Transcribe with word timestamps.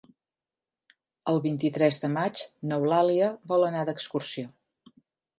El 1.33 1.35
vint-i-tres 1.43 1.99
de 2.05 2.09
maig 2.13 2.41
n'Eulàlia 2.71 3.27
vol 3.53 3.67
anar 3.67 3.83
d'excursió. 3.91 4.47